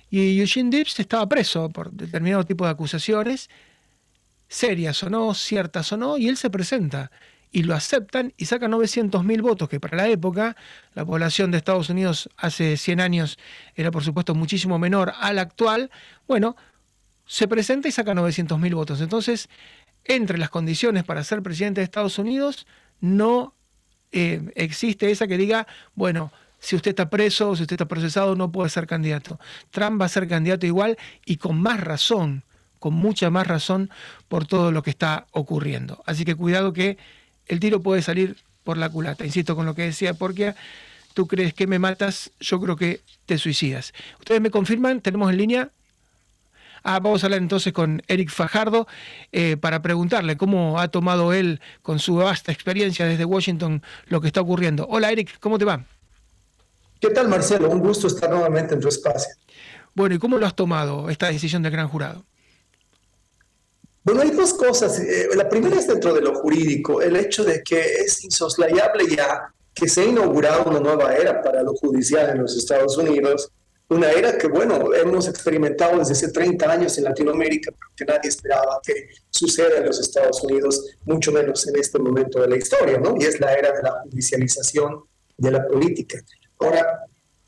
[0.10, 3.49] Y Eugene Debs estaba preso por determinado tipo de acusaciones,
[4.49, 7.12] serias o no, ciertas o no, y él se presenta
[7.49, 10.58] y lo aceptan y saca 900.000 votos, que para la época,
[10.95, 13.39] la población de Estados Unidos hace 100 años
[13.73, 15.89] era por supuesto muchísimo menor a la actual,
[16.27, 16.58] bueno,
[17.29, 19.01] se presenta y saca 900.000 votos.
[19.01, 19.49] Entonces,
[20.05, 22.67] entre las condiciones para ser presidente de Estados Unidos,
[23.01, 23.53] no
[24.12, 28.35] eh, existe esa que diga, bueno, si usted está preso o si usted está procesado,
[28.35, 29.39] no puede ser candidato.
[29.71, 32.43] Trump va a ser candidato igual y con más razón,
[32.79, 33.89] con mucha más razón
[34.27, 36.03] por todo lo que está ocurriendo.
[36.05, 36.97] Así que cuidado que
[37.47, 39.25] el tiro puede salir por la culata.
[39.25, 40.53] Insisto con lo que decía, porque
[41.13, 43.93] tú crees que me matas, yo creo que te suicidas.
[44.19, 45.69] Ustedes me confirman, tenemos en línea.
[46.83, 48.87] Ah, vamos a hablar entonces con Eric Fajardo
[49.31, 54.27] eh, para preguntarle cómo ha tomado él con su vasta experiencia desde Washington lo que
[54.27, 54.87] está ocurriendo.
[54.89, 55.85] Hola Eric, ¿cómo te va?
[56.99, 57.69] ¿Qué tal Marcelo?
[57.69, 59.33] Un gusto estar nuevamente en tu espacio.
[59.93, 62.25] Bueno, ¿y cómo lo has tomado esta decisión del gran jurado?
[64.03, 64.99] Bueno, hay dos cosas.
[64.99, 69.53] Eh, la primera es dentro de lo jurídico, el hecho de que es insoslayable ya
[69.73, 73.51] que se ha inaugurado una nueva era para lo judicial en los Estados Unidos,
[73.89, 78.30] una era que, bueno, hemos experimentado desde hace 30 años en Latinoamérica, pero que nadie
[78.30, 82.99] esperaba que suceda en los Estados Unidos, mucho menos en este momento de la historia,
[82.99, 83.15] ¿no?
[83.19, 85.04] Y es la era de la judicialización
[85.38, 86.23] de la política.
[86.60, 87.06] Ahora,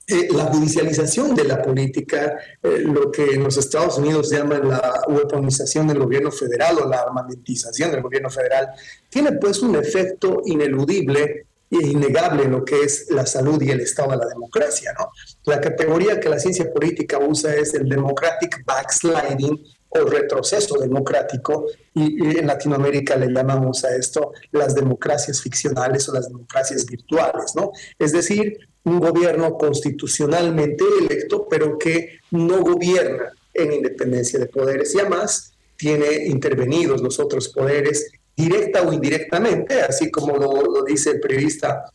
[0.07, 5.03] eh, la judicialización de la política, eh, lo que en los Estados Unidos llaman la
[5.07, 8.69] weaponización del gobierno federal o la armamentización del gobierno federal,
[9.09, 14.11] tiene pues un efecto ineludible e innegable lo que es la salud y el estado
[14.11, 14.93] de la democracia.
[14.99, 15.09] ¿no?
[15.45, 22.37] La categoría que la ciencia política usa es el democratic backsliding o retroceso democrático, y,
[22.37, 27.71] en Latinoamérica le llamamos a esto las democracias ficcionales o las democracias virtuales, ¿no?
[27.99, 34.99] Es decir, un gobierno constitucionalmente electo, pero que no gobierna en independencia de poderes y
[34.99, 41.85] además tiene intervenidos los otros poderes directa o indirectamente, así como lo, dice el periodista.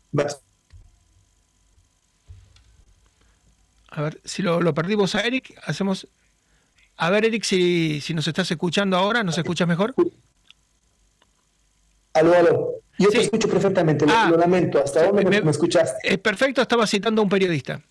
[3.91, 6.07] A ver, si lo, perdimos a Eric, hacemos...
[6.99, 9.95] A ver, Eric, si, si nos estás escuchando ahora, ¿nos escuchas mejor?
[12.15, 12.73] Aló, aló.
[12.99, 14.83] Yo te escucho perfectamente, lo, ah, lamento.
[14.83, 15.99] ¿Hasta dónde me, me escuchaste?
[16.03, 17.83] Es perfecto, estaba citando a un periodista.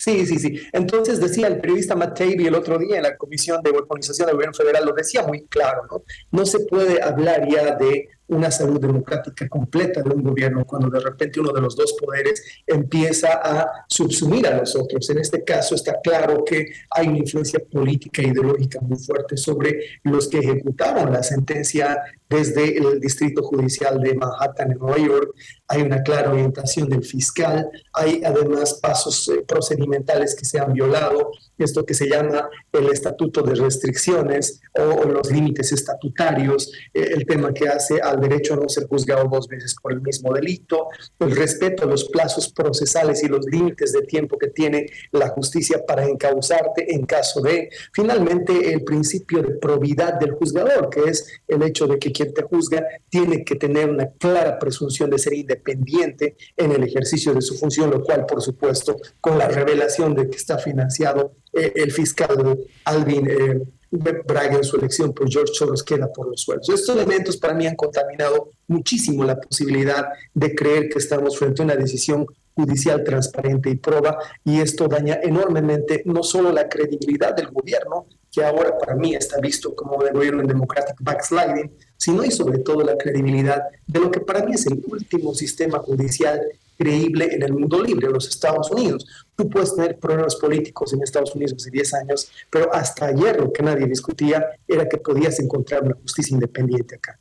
[0.00, 0.58] Sí, sí, sí.
[0.72, 4.36] Entonces decía el periodista Matt Taibbi el otro día en la Comisión de Weaponización del
[4.36, 6.02] Gobierno Federal, lo decía muy claro, ¿no?
[6.30, 11.00] No se puede hablar ya de una salud democrática completa de un gobierno cuando de
[11.00, 15.08] repente uno de los dos poderes empieza a subsumir a los otros.
[15.10, 20.00] En este caso está claro que hay una influencia política e ideológica muy fuerte sobre
[20.04, 21.98] los que ejecutaron la sentencia
[22.30, 25.34] desde el Distrito Judicial de Manhattan en Nueva York.
[25.66, 31.32] Hay una clara orientación del fiscal, hay además pasos eh, procedimentales que se han violado,
[31.58, 37.52] esto que se llama el estatuto de restricciones o, los límites estatutarios, eh, el tema
[37.52, 41.34] que hace al derecho a no ser juzgado dos veces por el mismo delito, el
[41.34, 46.06] respeto a los plazos procesales y los límites de tiempo que tiene la justicia para
[46.06, 51.86] encauzarte en caso de, finalmente, el principio de probidad del juzgador, que es el hecho
[51.86, 56.72] de que quien te juzga tiene que tener una clara presunción de ser independiente en
[56.72, 60.58] el ejercicio de su función, lo cual, por supuesto, con la revelación de que está
[60.58, 63.28] financiado eh, el fiscal Alvin.
[63.28, 66.68] Eh, Braga en su elección por George Soros queda por los suelos.
[66.68, 71.64] Estos elementos para mí han contaminado muchísimo la posibilidad de creer que estamos frente a
[71.64, 77.48] una decisión judicial transparente y proba y esto daña enormemente no solo la credibilidad del
[77.48, 82.30] gobierno, que ahora para mí está visto como el gobierno en democratic backsliding, sino y
[82.30, 86.40] sobre todo la credibilidad de lo que para mí es el último sistema judicial
[86.78, 89.06] creíble en el mundo libre, los Estados Unidos.
[89.40, 93.50] Tú puedes tener problemas políticos en Estados Unidos hace 10 años, pero hasta ayer lo
[93.50, 97.18] que nadie discutía era que podías encontrar una justicia independiente acá.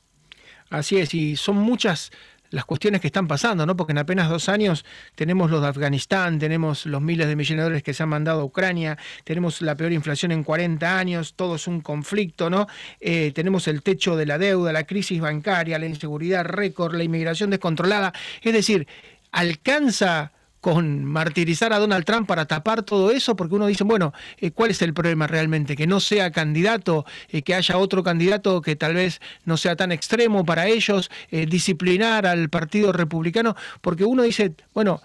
[0.70, 2.12] Así es, y son muchas
[2.50, 3.78] las cuestiones que están pasando, ¿no?
[3.78, 4.84] Porque en apenas dos años
[5.16, 8.42] tenemos los de Afganistán, tenemos los miles de millones de dólares que se han mandado
[8.42, 12.68] a Ucrania, tenemos la peor inflación en 40 años, todo es un conflicto, ¿no?
[13.00, 17.50] Eh, tenemos el techo de la deuda, la crisis bancaria, la inseguridad récord, la inmigración
[17.50, 18.12] descontrolada.
[18.42, 18.90] Es decir,
[19.32, 24.52] alcanza con martirizar a Donald Trump para tapar todo eso, porque uno dice, bueno, eh,
[24.52, 25.76] ¿cuál es el problema realmente?
[25.76, 29.92] Que no sea candidato, eh, que haya otro candidato que tal vez no sea tan
[29.92, 35.02] extremo para ellos, eh, disciplinar al Partido Republicano, porque uno dice, bueno,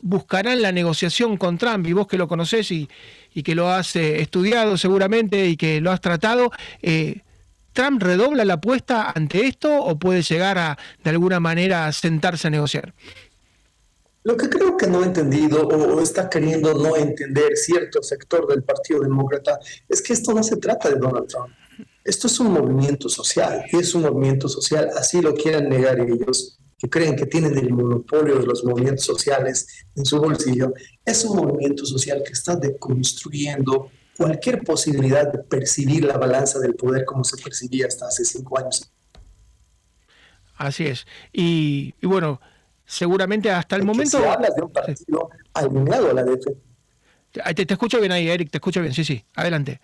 [0.00, 2.88] buscarán la negociación con Trump, y vos que lo conocés y,
[3.44, 6.50] que lo has estudiado seguramente y que lo has tratado,
[7.72, 12.48] ¿Trump redobla la apuesta ante esto o puede llegar a, de alguna manera, a sentarse
[12.48, 12.92] a negociar?
[14.24, 18.62] Lo que creo que no ha entendido o está queriendo no entender cierto sector del
[18.62, 19.58] Partido Demócrata
[19.88, 21.52] es que esto no se trata de Donald Trump.
[22.04, 26.58] Esto es un movimiento social y es un movimiento social, así lo quieran negar ellos,
[26.78, 30.72] que creen que tienen el monopolio de los movimientos sociales en su bolsillo.
[31.04, 37.04] Es un movimiento social que está deconstruyendo cualquier posibilidad de percibir la balanza del poder
[37.04, 38.92] como se percibía hasta hace cinco años.
[40.56, 41.06] Así es.
[41.32, 42.40] Y, bueno,
[42.92, 44.18] seguramente hasta el momento...
[44.18, 46.50] Si hablas de un partido alineado a la defensa.
[47.30, 49.80] Te, te, escucho bien ahí, Eric, te escucho bien, sí, sí, adelante.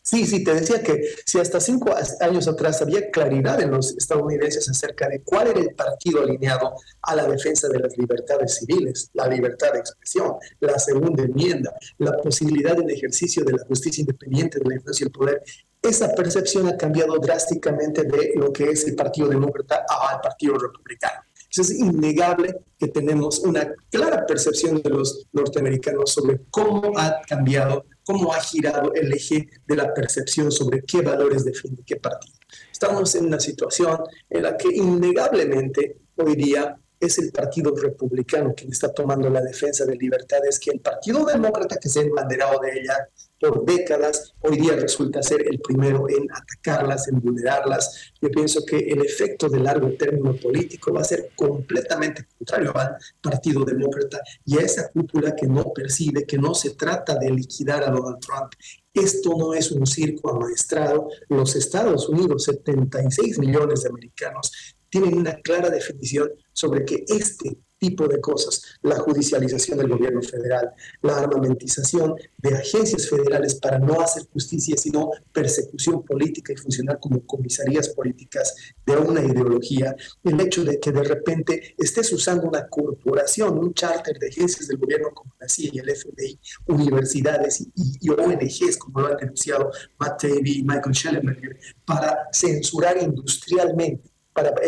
[0.00, 4.68] Sí, sí, te decía que si hasta cinco años atrás había claridad en los estadounidenses
[4.70, 9.26] acerca de cuál era el partido alineado a la defensa de las libertades civiles, la
[9.26, 14.68] libertad de expresión, la segunda enmienda, la posibilidad del ejercicio de la justicia independiente de
[14.68, 15.42] la influencia y el poder,
[15.82, 21.27] esa percepción ha cambiado drásticamente de lo que es el Partido Demócrata al Partido Republicano.
[21.50, 28.32] Es innegable que tenemos una clara percepción de los norteamericanos sobre cómo ha cambiado cómo
[28.32, 32.38] ha girado el eje de la percepción sobre qué valores defiende qué partido.
[32.72, 33.98] Estamos en una situación
[34.30, 39.84] en la que innegablemente hoy día es el Partido Republicano quien está tomando la defensa
[39.84, 43.08] de libertades que el Partido Demócrata, que se ha embanderado de ella
[43.40, 48.12] por décadas, hoy día resulta ser el primero en atacarlas, en vulnerarlas.
[48.20, 52.96] Yo pienso que el efecto de largo término político va a ser completamente contrario al
[53.20, 57.84] Partido Demócrata y a esa cúpula que no percibe que no se trata de liquidar
[57.84, 58.52] a Donald Trump.
[58.92, 61.08] Esto no es un circo amaestrado.
[61.28, 64.50] Los Estados Unidos, 76 millones de americanos,
[64.90, 70.72] tienen una clara definición sobre que este tipo de cosas, la judicialización del gobierno federal,
[71.02, 77.24] la armamentización de agencias federales para no hacer justicia, sino persecución política y funcionar como
[77.24, 83.58] comisarías políticas de una ideología, el hecho de que de repente estés usando una corporación,
[83.58, 88.76] un charter de agencias del gobierno como la CIA y el FBI, universidades y, ONGs,
[88.78, 94.10] como lo han denunciado Matt Taibbi y Michael Schellenberger, para censurar industrialmente
[94.42, 94.66] para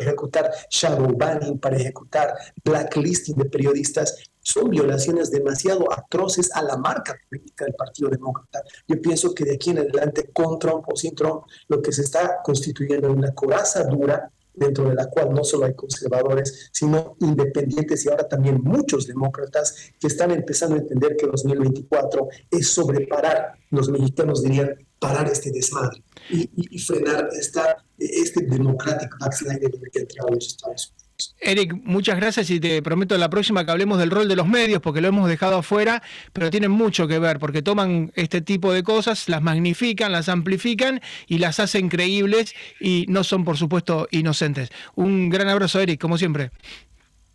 [0.00, 7.14] ejecutar shadow banning, para ejecutar blacklisting de periodistas, son violaciones demasiado atroces a la marca
[7.28, 8.62] política del Partido Demócrata.
[8.86, 12.02] Yo pienso que de aquí en adelante, con Trump o sin Trump, lo que se
[12.02, 17.16] está constituyendo es una coraza dura dentro de la cual no solo hay conservadores, sino
[17.20, 23.52] independientes y ahora también muchos demócratas que están empezando a entender que 2024 es sobreparar,
[23.70, 30.46] los mexicanos dirían, parar este desmadre y, frenar esta, este democratic backsliding que entrado los
[30.46, 30.98] Estados Unidos.
[31.40, 34.80] Eric, muchas gracias y te prometo la próxima que hablemos del rol de los medios,
[34.80, 36.00] porque lo hemos dejado afuera,
[36.32, 41.00] pero tienen mucho que ver, porque toman este tipo de cosas, las magnifican, las amplifican
[41.26, 44.70] y las hacen creíbles y no son, por supuesto, inocentes.
[44.94, 46.52] Un gran abrazo, Eric, como siempre.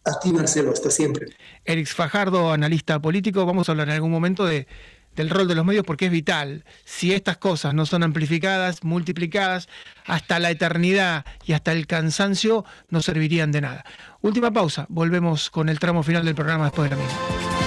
[0.06, 1.28] A ti, Marcelo, hasta siempre.
[1.66, 4.68] Eric Fajardo, analista político, vamos a hablar en algún momento de
[5.16, 6.66] del rol de los medios porque es vital.
[6.86, 9.70] Si estas cosas no son amplificadas, multiplicadas,
[10.06, 13.86] hasta la eternidad y hasta el cansancio no servirían de nada.
[14.22, 17.63] Última pausa, volvemos con el tramo final del programa después de la misma.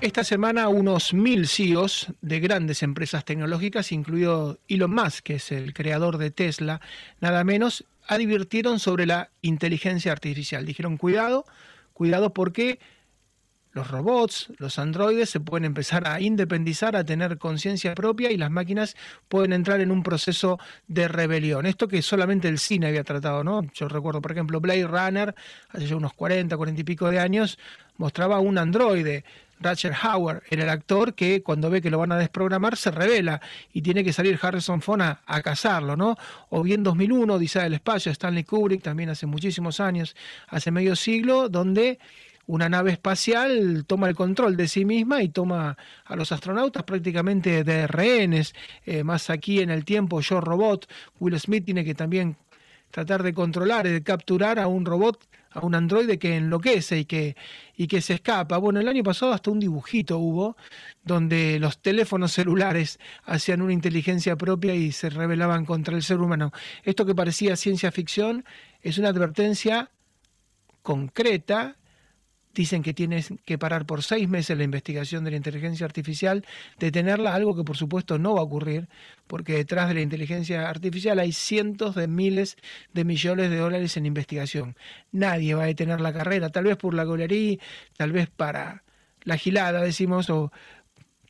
[0.00, 5.74] Esta semana unos mil CEOs de grandes empresas tecnológicas, incluido Elon Musk, que es el
[5.74, 6.80] creador de Tesla,
[7.20, 10.64] nada menos, advirtieron sobre la inteligencia artificial.
[10.64, 11.44] Dijeron, cuidado,
[11.92, 12.78] cuidado porque
[13.72, 18.50] los robots, los androides se pueden empezar a independizar, a tener conciencia propia y las
[18.50, 18.96] máquinas
[19.28, 20.58] pueden entrar en un proceso
[20.88, 21.66] de rebelión.
[21.66, 23.62] Esto que solamente el cine había tratado, ¿no?
[23.74, 25.34] Yo recuerdo, por ejemplo, Blade Runner,
[25.68, 27.58] hace ya unos 40, 40 y pico de años,
[27.98, 29.24] mostraba un androide
[29.60, 33.40] Ratcher Howard era el actor que cuando ve que lo van a desprogramar se revela
[33.72, 36.16] y tiene que salir Harrison Ford a, cazarlo, ¿no?
[36.48, 40.16] O bien 2001, Odisea del Espacio, Stanley Kubrick, también hace muchísimos años,
[40.48, 41.98] hace medio siglo, donde
[42.46, 47.62] una nave espacial toma el control de sí misma y toma a los astronautas prácticamente
[47.62, 48.54] de rehenes.
[48.84, 50.90] Eh, más aquí en el tiempo, Yo Robot,
[51.20, 52.36] Will Smith tiene que también
[52.90, 57.36] tratar de controlar, de capturar a un robot a un androide que enloquece y que,
[57.76, 58.58] y que se escapa.
[58.58, 60.56] Bueno, el año pasado hasta un dibujito hubo
[61.02, 66.52] donde los teléfonos celulares hacían una inteligencia propia y se rebelaban contra el ser humano.
[66.84, 68.44] Esto que parecía ciencia ficción
[68.80, 69.90] es una advertencia
[70.82, 71.76] concreta
[72.54, 76.44] dicen que tienes que parar por seis meses la investigación de la inteligencia artificial,
[76.78, 78.88] detenerla, algo que por supuesto no va a ocurrir,
[79.26, 82.56] porque detrás de la inteligencia artificial hay cientos de miles
[82.92, 84.76] de millones de dólares en investigación.
[85.12, 87.58] Nadie va a detener la carrera, tal vez por la golería,
[87.96, 88.82] tal vez para
[89.22, 90.50] la gilada, decimos, o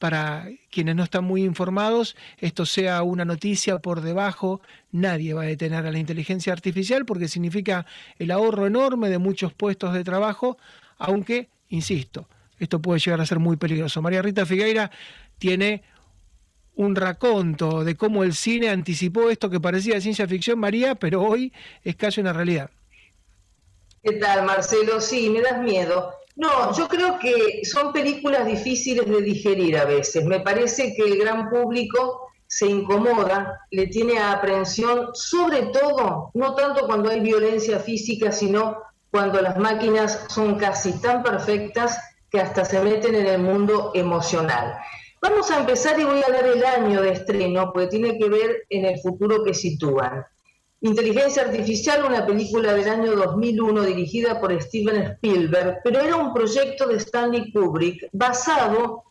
[0.01, 5.47] para quienes no están muy informados, esto sea una noticia por debajo, nadie va a
[5.47, 7.87] detener a la inteligencia artificial porque significa
[8.19, 10.57] el ahorro enorme de muchos puestos de trabajo
[11.01, 12.29] aunque, insisto,
[12.59, 14.03] esto puede llegar a ser muy peligroso.
[14.03, 14.91] María Rita Figueira
[15.39, 15.83] tiene
[16.77, 21.53] un raconto de cómo el cine anticipó esto que parecía ciencia ficción, María, pero hoy
[21.83, 22.71] es casi una realidad.
[24.03, 25.01] ¿Qué tal, Marcelo?
[25.01, 26.15] Sí, me das miedo.
[26.37, 30.25] No, yo creo que son películas difíciles de digerir a veces.
[30.25, 36.87] Me parece que el gran público se incomoda, le tiene aprensión, sobre todo, no tanto
[36.87, 38.79] cuando hay violencia física, sino
[39.11, 41.99] cuando las máquinas son casi tan perfectas
[42.31, 44.79] que hasta se meten en el mundo emocional.
[45.23, 48.67] Vamos a empezar y voy a dar el año de estreno, porque tiene que ver
[48.71, 50.25] en el futuro que sitúan.
[50.83, 56.87] Inteligencia Artificial, una película del año 2001 dirigida por Steven Spielberg, pero era un proyecto
[56.87, 59.05] de Stanley Kubrick basado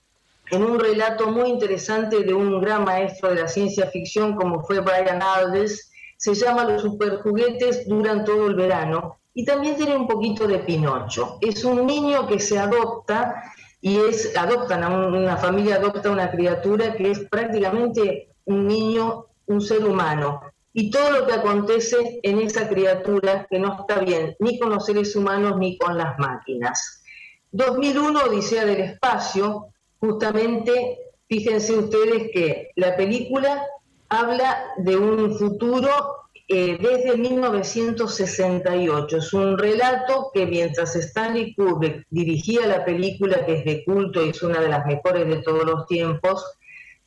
[0.49, 4.79] en un relato muy interesante de un gran maestro de la ciencia ficción como fue
[4.79, 5.91] Brian Aldiss.
[6.17, 11.37] Se llama Los superjuguetes duran todo el verano y también tiene un poquito de Pinocho.
[11.39, 13.43] Es un niño que se adopta
[13.79, 19.61] y es, adoptan a una familia, adopta una criatura que es prácticamente un niño, un
[19.61, 20.41] ser humano.
[20.73, 24.85] Y todo lo que acontece en esa criatura que no está bien, ni con los
[24.85, 27.03] seres humanos ni con las máquinas.
[27.51, 33.65] 2001, Odisea del Espacio, justamente, fíjense ustedes que la película
[34.09, 35.89] habla de un futuro
[36.47, 39.17] eh, desde 1968.
[39.17, 44.29] Es un relato que mientras Stanley Kubrick dirigía la película, que es de culto y
[44.29, 46.43] es una de las mejores de todos los tiempos,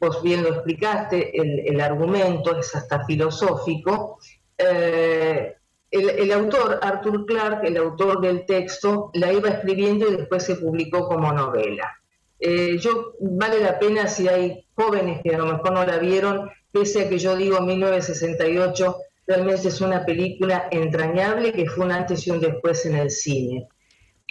[0.02, 4.18] vos bien lo explicaste, el, argumento es hasta filosófico.
[4.58, 5.54] Eh,
[5.92, 11.06] el, autor, Arthur Clarke, el autor del texto, la iba escribiendo y después se publicó
[11.06, 12.00] como novela.
[12.40, 16.50] Eh, yo vale la pena si hay jóvenes que a lo mejor no la vieron,
[16.72, 22.26] pese a que yo digo 1968, Realmente es una película entrañable que fue un antes
[22.26, 23.68] y un después en el cine.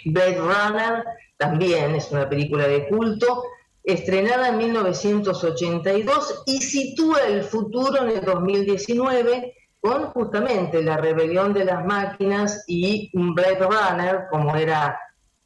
[0.04, 1.02] Blade Runner
[1.38, 3.42] también es una película de culto,
[3.84, 11.64] estrenada en 1982 y sitúa el futuro en el 2019 con justamente la rebelión de
[11.64, 14.96] las máquinas y un Blade Runner, como era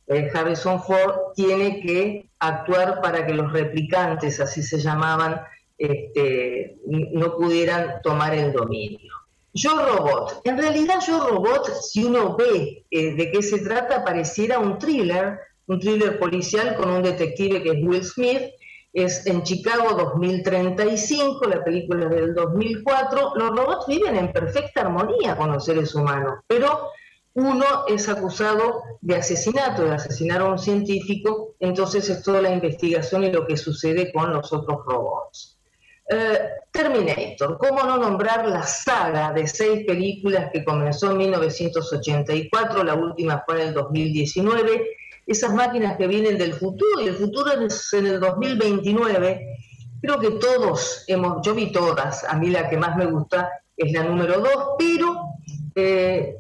[0.09, 5.41] eh, Harrison Ford, tiene que actuar para que los replicantes, así se llamaban,
[5.78, 9.12] este, no pudieran tomar el dominio.
[9.55, 10.43] Yo Robot.
[10.45, 15.41] En realidad Yo Robot, si uno ve eh, de qué se trata, pareciera un thriller,
[15.66, 18.42] un thriller policial con un detective que es Will Smith.
[18.92, 23.32] Es en Chicago 2035, la película del 2004.
[23.34, 26.90] Los robots viven en perfecta armonía con los seres humanos, pero
[27.34, 33.24] uno es acusado de asesinato, de asesinar a un científico, entonces es toda la investigación
[33.24, 35.58] y lo que sucede con los otros robots.
[36.08, 36.38] Eh,
[36.70, 43.42] Terminator, ¿cómo no nombrar la saga de seis películas que comenzó en 1984, la última
[43.44, 44.96] fue en el 2019?
[45.26, 49.58] Esas máquinas que vienen del futuro y el futuro es en el 2029.
[50.00, 53.92] Creo que todos hemos, yo vi todas, a mí la que más me gusta es
[53.92, 55.16] la número dos, pero
[55.74, 56.36] eh,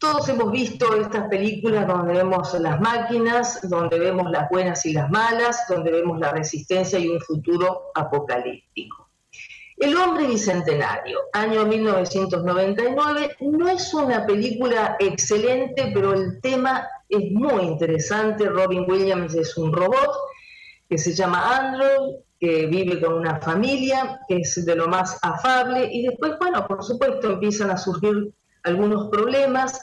[0.00, 5.10] todos hemos visto estas películas donde vemos las máquinas, donde vemos las buenas y las
[5.10, 9.10] malas, donde vemos la resistencia y un futuro apocalíptico.
[9.76, 17.62] El hombre bicentenario, año 1999, no es una película excelente, pero el tema es muy
[17.64, 18.46] interesante.
[18.46, 20.10] Robin Williams es un robot
[20.88, 25.88] que se llama Android, que vive con una familia, que es de lo más afable,
[25.92, 28.32] y después, bueno, por supuesto, empiezan a surgir
[28.62, 29.80] algunos problemas,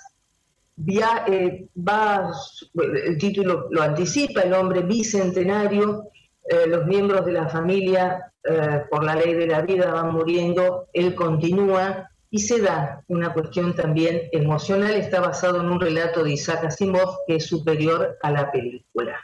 [0.86, 2.32] eh, va,
[2.76, 6.10] el título lo anticipa, el hombre bicentenario,
[6.50, 10.88] eh, los miembros de la familia eh, por la ley de la vida van muriendo,
[10.94, 16.34] él continúa y se da una cuestión también emocional, está basado en un relato de
[16.34, 19.18] Isaac Asimov que es superior a la película.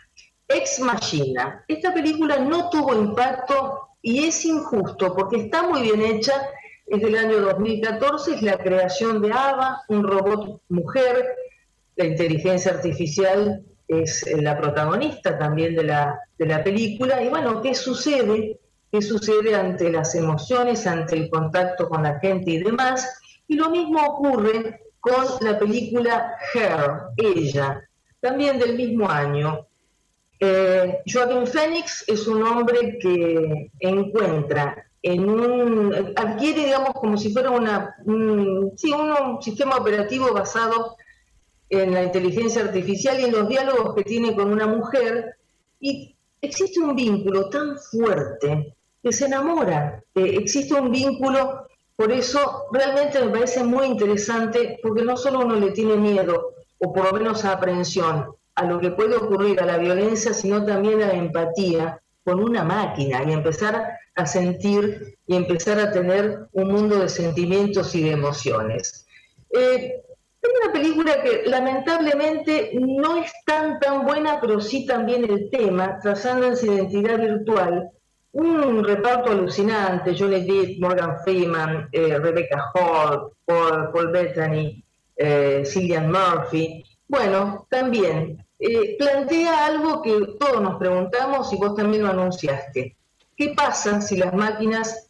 [0.47, 6.33] Ex Machina, esta película no tuvo impacto y es injusto porque está muy bien hecha
[6.87, 11.25] es del año 2014, es la creación de Ava, un robot mujer.
[11.95, 17.21] La inteligencia artificial es la protagonista también de la, de la película.
[17.23, 18.59] Y bueno, ¿qué sucede?
[18.93, 23.19] ¿Qué sucede ante las emociones, ante el contacto con la gente y demás?
[23.47, 27.89] Y lo mismo ocurre con la película Her, ella,
[28.19, 29.65] también del mismo año.
[30.39, 37.49] Eh, Joaquín Phoenix es un hombre que encuentra en un, adquiere, digamos, como si fuera
[37.49, 38.75] un
[39.41, 40.97] sistema operativo basado
[41.67, 45.35] en la inteligencia artificial y en los diálogos que tiene con una mujer,
[45.79, 52.67] y existe un vínculo tan fuerte que se enamora, eh, existe un vínculo, por eso
[52.71, 57.19] realmente me parece muy interesante, porque no solo uno le tiene miedo, o por lo
[57.19, 62.01] menos aprehensión, a lo que puede ocurrir, a la violencia, sino también a la empatía
[62.23, 67.93] con una máquina y empezar a sentir y empezar a tener un mundo de sentimientos
[67.95, 69.05] y de emociones.
[69.49, 70.01] Eh,
[70.41, 75.99] es una película que lamentablemente no es tan tan buena, pero sí también el tema,
[76.01, 77.89] trazando en su identidad virtual,
[78.33, 84.83] un reparto alucinante, Johnny Depp, Morgan Freeman, eh, Rebecca Hall, Paul, Bettany,
[85.15, 86.83] eh, Cillian Murphy.
[87.07, 92.95] Bueno, también eh, plantea algo que todos nos preguntamos y vos también lo anunciaste.
[93.35, 95.09] ¿Qué pasa si las máquinas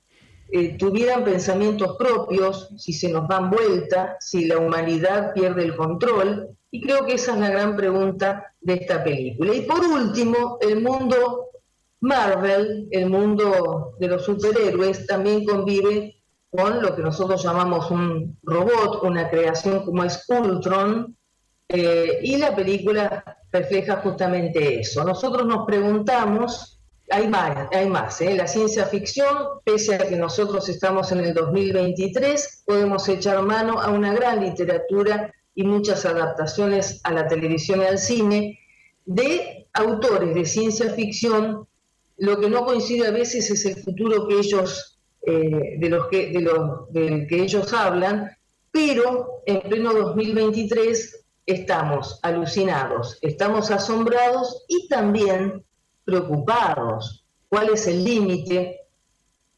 [0.78, 6.55] tuvieran pensamientos propios, si se nos dan vuelta, si la humanidad pierde el control.
[6.69, 9.55] Y creo que esa es la gran pregunta de esta película.
[9.55, 11.52] Y por último, el mundo
[12.03, 19.03] Marvel, el mundo de los superhéroes, también convive con lo que nosotros llamamos un robot,
[19.03, 21.15] una creación como es Ultron,
[21.69, 25.03] eh, y la película refleja justamente eso.
[25.03, 26.73] Nosotros nos preguntamos
[27.09, 28.21] hay más, hay más.
[28.21, 28.33] ¿eh?
[28.35, 33.89] La ciencia ficción, pese a que nosotros estamos en el 2023, podemos echar mano a
[33.89, 38.59] una gran literatura y muchas adaptaciones a la televisión y al cine
[39.05, 41.67] de autores de ciencia ficción.
[42.18, 46.32] Lo que no coincide a veces es el futuro que ellos, eh, de los que,
[46.32, 48.30] de los, del que ellos hablan,
[48.72, 55.64] pero en pleno 2023 estamos alucinados, estamos asombrados y también
[56.05, 57.26] preocupados.
[57.49, 58.82] ¿Cuál es el límite?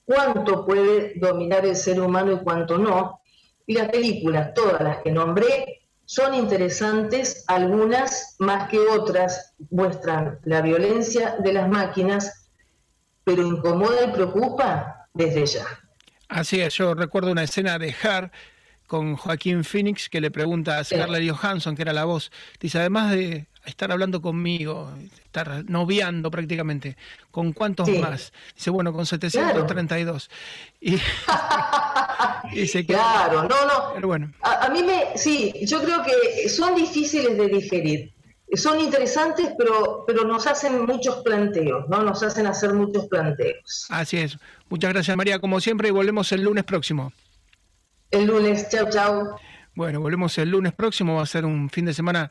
[0.05, 3.21] ¿Cuánto puede dominar el ser humano y cuánto no?
[3.65, 10.61] Y las películas, todas las que nombré, son interesantes, algunas más que otras muestran la
[10.61, 12.44] violencia de las máquinas,
[13.25, 15.65] pero incomoda y preocupa desde ya.
[16.29, 18.31] Así es, yo recuerdo una escena de Har
[18.87, 23.11] con Joaquín Phoenix que le pregunta a Scarlett Johansson, que era la voz, dice, además
[23.11, 24.91] de estar hablando conmigo,
[25.25, 26.95] estar noviando prácticamente.
[27.31, 28.31] ¿Con cuántos más?
[28.55, 30.29] Dice, bueno, con 732.
[30.81, 30.95] Y,
[32.53, 33.93] y Claro, no, no.
[33.95, 34.31] Pero bueno.
[34.41, 38.14] A, mí me, sí, yo creo que son difíciles de digerir.
[38.53, 42.03] Son interesantes, pero, pero nos hacen muchos planteos, ¿no?
[42.03, 43.87] Nos hacen hacer muchos planteos.
[43.89, 44.37] Así es.
[44.69, 47.11] Muchas gracias, María, como siempre, y volvemos el lunes próximo.
[48.11, 49.39] El lunes, chao, chao.
[49.73, 52.29] Bueno, volvemos el lunes próximo, va a ser un fin de semana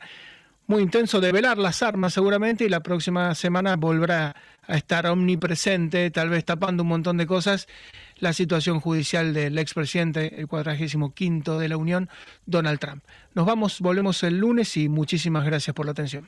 [0.67, 4.35] muy intenso de velar las armas seguramente y la próxima semana volverá
[4.67, 7.67] a estar omnipresente, tal vez tapando un montón de cosas,
[8.17, 12.09] la situación judicial del expresidente, el cuadragésimo quinto de la Unión,
[12.45, 13.03] Donald Trump.
[13.33, 16.27] Nos vamos, volvemos el lunes y muchísimas gracias por la atención.